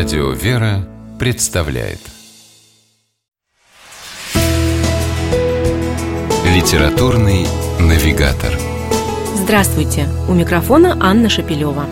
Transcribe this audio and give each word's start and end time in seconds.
Радио 0.00 0.30
«Вера» 0.30 0.88
представляет 1.18 1.98
Литературный 6.46 7.46
навигатор 7.78 8.58
Здравствуйте! 9.34 10.08
У 10.26 10.32
микрофона 10.32 10.96
Анна 11.02 11.28
Шапилева. 11.28 11.84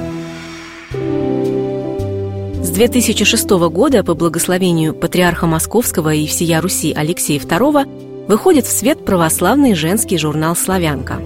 С 2.62 2.70
2006 2.70 3.50
года 3.50 4.02
по 4.02 4.14
благословению 4.14 4.94
патриарха 4.94 5.46
Московского 5.46 6.14
и 6.14 6.26
всея 6.26 6.62
Руси 6.62 6.94
Алексея 6.94 7.38
II 7.38 8.26
выходит 8.26 8.64
в 8.64 8.70
свет 8.70 9.04
православный 9.04 9.74
женский 9.74 10.16
журнал 10.16 10.56
«Славянка». 10.56 11.20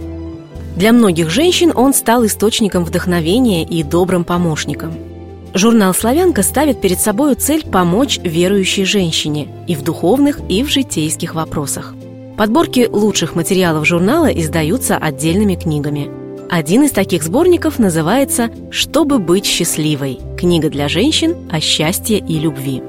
Для 0.75 0.93
многих 0.93 1.31
женщин 1.31 1.71
он 1.73 1.95
стал 1.95 2.27
источником 2.27 2.85
вдохновения 2.85 3.63
и 3.63 3.85
добрым 3.85 4.25
помощником– 4.25 4.93
Журнал 5.55 5.93
«Славянка» 5.93 6.43
ставит 6.43 6.81
перед 6.81 6.99
собой 6.99 7.35
цель 7.35 7.65
помочь 7.65 8.19
верующей 8.23 8.85
женщине 8.85 9.49
и 9.67 9.75
в 9.75 9.83
духовных, 9.83 10.41
и 10.49 10.63
в 10.63 10.69
житейских 10.69 11.35
вопросах. 11.35 11.95
Подборки 12.39 12.89
лучших 12.91 13.35
материалов 13.35 13.87
журнала 13.87 14.27
издаются 14.27 14.97
отдельными 14.97 15.55
книгами. 15.55 16.11
Один 16.49 16.85
из 16.85 16.91
таких 16.91 17.23
сборников 17.23 17.79
называется 17.79 18.51
«Чтобы 18.71 19.19
быть 19.19 19.45
счастливой. 19.45 20.19
Книга 20.39 20.71
для 20.71 20.89
женщин 20.89 21.37
о 21.51 21.61
счастье 21.61 22.19
и 22.19 22.39
любви». 22.39 22.83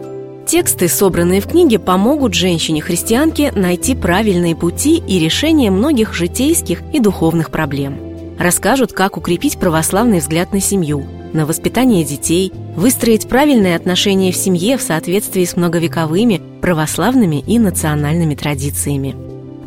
Тексты, 0.48 0.88
собранные 0.88 1.42
в 1.42 1.48
книге, 1.48 1.80
помогут 1.80 2.34
женщине-христианке 2.34 3.52
найти 3.54 3.96
правильные 3.96 4.56
пути 4.56 5.02
и 5.06 5.20
решение 5.20 5.72
многих 5.72 6.14
житейских 6.14 6.82
и 6.94 7.00
духовных 7.00 7.50
проблем. 7.50 8.13
Расскажут, 8.40 8.94
как 8.94 9.18
укрепить 9.18 9.58
православный 9.58 10.20
взгляд 10.20 10.54
на 10.54 10.60
семью– 10.60 11.06
на 11.34 11.46
воспитание 11.46 12.04
детей, 12.04 12.52
выстроить 12.76 13.28
правильные 13.28 13.76
отношения 13.76 14.32
в 14.32 14.36
семье 14.36 14.78
в 14.78 14.82
соответствии 14.82 15.44
с 15.44 15.58
многовековыми 15.58 16.42
православными 16.62 17.44
и 17.46 17.60
национальными 17.60 18.36
традициями. 18.36 19.16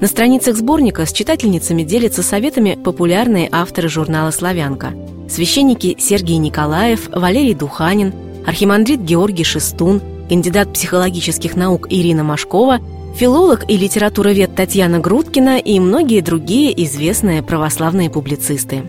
На 0.00 0.06
страницах 0.06 0.56
сборника 0.56 1.06
с 1.06 1.12
читательницами 1.12 1.83
делятся 1.83 2.22
советами 2.22 2.78
популярные 2.83 3.48
авторы 3.50 3.89
журнала 3.89 4.31
«Славянка». 4.31 4.94
Священники 5.28 5.97
Сергей 5.98 6.37
Николаев, 6.37 7.09
Валерий 7.09 7.55
Духанин, 7.55 8.12
архимандрит 8.47 9.00
Георгий 9.00 9.44
Шестун, 9.44 10.00
кандидат 10.28 10.72
психологических 10.72 11.56
наук 11.56 11.87
Ирина 11.91 12.22
Машкова, 12.22 12.78
филолог 13.17 13.64
и 13.67 13.78
литературовед 13.78 14.55
Татьяна 14.55 14.98
Грудкина 14.98 15.59
и 15.59 15.81
многие 15.81 16.20
другие 16.20 16.84
известные 16.84 17.42
православные 17.42 18.11
публицисты. 18.11 18.83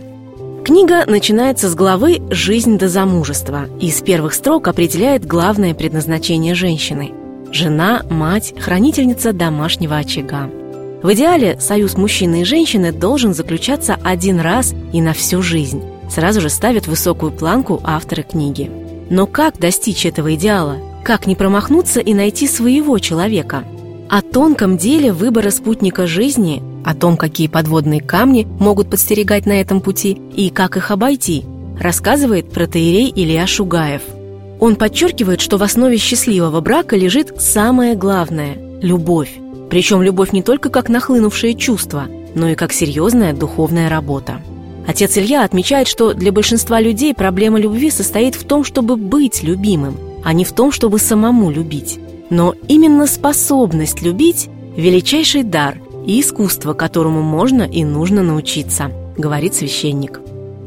Книга 0.66 1.06
начинается 1.08 1.70
с 1.70 1.75
главы 1.75 2.22
«Жизнь 2.30 2.78
до 2.78 2.89
замужества» 2.89 3.67
и 3.80 3.89
с 3.89 4.02
первых 4.02 4.33
строк 4.33 4.67
определяет 4.67 5.25
главное 5.25 5.73
предназначение 5.73 6.55
женщины– 6.55 7.11
жена, 7.53 8.03
мать, 8.09 8.53
хранительница 8.59 9.31
домашнего 9.31 9.95
очага. 9.95 10.50
В 11.02 11.14
идеале 11.14 11.58
союз 11.61 11.95
мужчины 11.95 12.42
и 12.42 12.44
женщины 12.44 12.92
должен 12.92 13.33
заключаться 13.33 13.98
один 14.03 14.42
раз 14.42 14.75
и 14.92 15.00
на 15.00 15.14
всю 15.14 15.42
жизнь. 15.42 15.81
Сразу 16.09 16.42
же 16.42 16.50
ставят 16.50 16.86
высокую 16.86 17.31
планку 17.31 17.80
авторы 17.86 18.23
книги. 18.23 18.70
Но 19.09 19.25
как 19.25 19.58
достичь 19.58 20.05
этого 20.05 20.36
идеала? 20.36 20.80
Как 21.05 21.28
не 21.28 21.36
промахнуться 21.38 22.02
и 22.02 22.14
найти 22.14 22.45
своего 22.45 23.00
человека? 23.00 23.64
О 24.09 24.22
тонком 24.22 24.77
деле 24.77 25.11
выбора 25.11 25.50
спутника 25.50 26.08
жизни 26.08 26.63
о 26.86 26.95
том, 26.95 27.17
какие 27.17 27.47
подводные 27.50 28.00
камни 28.00 28.47
могут 28.59 28.89
подстерегать 28.89 29.45
на 29.45 29.59
этом 29.59 29.81
пути 29.81 30.17
и 30.33 30.49
как 30.49 30.77
их 30.77 30.91
обойти, 30.91 31.44
рассказывает 31.77 32.49
протеерей 32.49 33.11
Илья 33.14 33.45
Шугаев. 33.45 34.02
Он 34.61 34.77
подчеркивает, 34.77 35.41
что 35.41 35.58
в 35.58 35.64
основе 35.64 35.97
счастливого 35.97 36.61
брака 36.61 36.95
лежит 36.95 37.41
самое 37.41 37.95
главное– 37.95 38.58
любовь. 38.81 39.37
Причем 39.70 40.02
любовь 40.02 40.32
не 40.32 40.42
только 40.42 40.70
как 40.70 40.87
нахлынувшее 40.87 41.55
чувство, 41.55 42.05
но 42.33 42.48
и 42.48 42.55
как 42.55 42.71
серьезная 42.71 43.33
духовная 43.33 43.89
работа. 43.89 44.39
Отец 44.87 45.17
Илья 45.17 45.43
отмечает, 45.43 45.89
что 45.89 46.14
для 46.14 46.32
большинства 46.32 46.80
людей 46.80 47.14
проблема 47.14 47.59
любви 47.59 47.92
состоит 47.92 48.36
в 48.36 48.45
том, 48.45 48.64
чтобы 48.64 48.95
быть 48.95 49.43
любимым, 49.43 49.98
а 50.23 50.32
не 50.32 50.45
в 50.45 50.53
том, 50.53 50.71
чтобы 50.71 50.98
самому 50.98 51.52
любить. 51.52 51.99
Но 52.30 52.54
именно 52.67 53.08
способность 53.08 54.02
любить– 54.02 54.49
величайший 54.77 55.43
дар, 55.43 55.77
и 56.05 56.21
искусство, 56.21 56.73
которому 56.73 57.21
можно 57.21 57.64
и 57.64 57.83
нужно 57.83 58.23
научиться, 58.23 58.92
говорит 59.17 59.54
священник. 59.54 60.21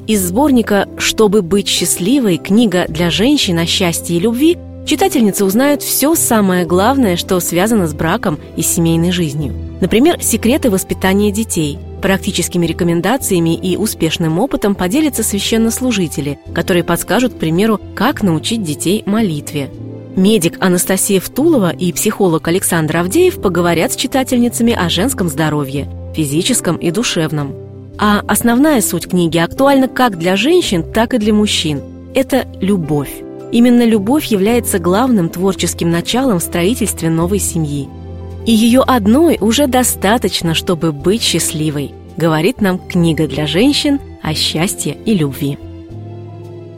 Из 0.06 0.22
сборника 0.22 0.88
«Чтобы 0.98 1.40
быть 1.40 1.68
счастливой» 1.68 2.36
книга 2.36 2.84
для 2.88 3.10
женщин 3.10 3.58
о 3.58 3.66
счастье 3.66 4.16
и 4.16 4.20
любви 4.20 4.58
читательницы 4.84 5.44
узнают 5.44 5.82
все 5.82 6.14
самое 6.14 6.66
главное, 6.66 7.16
что 7.16 7.38
связано 7.40 7.86
с 7.86 7.94
браком 7.94 8.38
и 8.56 8.62
семейной 8.62 9.12
жизнью. 9.12 9.54
Например, 9.80 10.20
секреты 10.20 10.68
воспитания 10.68 11.30
детей. 11.30 11.78
Практическими 12.02 12.66
рекомендациями 12.66 13.54
и 13.54 13.76
успешным 13.76 14.38
опытом 14.38 14.74
поделятся 14.74 15.22
священнослужители, 15.22 16.38
которые 16.54 16.82
подскажут, 16.82 17.34
к 17.34 17.38
примеру, 17.38 17.80
как 17.94 18.22
научить 18.22 18.62
детей 18.62 19.02
молитве, 19.06 19.70
Медик 20.16 20.56
Анастасия 20.60 21.20
Втулова 21.20 21.70
и 21.70 21.92
психолог 21.92 22.48
Александр 22.48 22.98
Авдеев 22.98 23.40
поговорят 23.40 23.92
с 23.92 23.96
читательницами 23.96 24.72
о 24.72 24.88
женском 24.88 25.28
здоровье, 25.28 25.88
физическом 26.14 26.76
и 26.76 26.90
душевном. 26.90 27.54
А 27.96 28.22
основная 28.26 28.80
суть 28.80 29.08
книги 29.08 29.38
актуальна 29.38 29.86
как 29.86 30.18
для 30.18 30.36
женщин, 30.36 30.82
так 30.82 31.14
и 31.14 31.18
для 31.18 31.32
мужчин. 31.32 31.80
Это 32.14 32.48
любовь. 32.60 33.22
Именно 33.52 33.84
любовь 33.84 34.26
является 34.26 34.78
главным 34.78 35.28
творческим 35.28 35.90
началом 35.90 36.38
в 36.38 36.42
строительстве 36.42 37.08
новой 37.08 37.38
семьи. 37.38 37.88
И 38.46 38.52
ее 38.52 38.80
одной 38.80 39.38
уже 39.40 39.66
достаточно, 39.66 40.54
чтобы 40.54 40.92
быть 40.92 41.22
счастливой, 41.22 41.92
говорит 42.16 42.60
нам 42.60 42.78
книга 42.78 43.28
для 43.28 43.46
женщин 43.46 44.00
о 44.22 44.34
счастье 44.34 44.96
и 45.04 45.14
любви. 45.14 45.58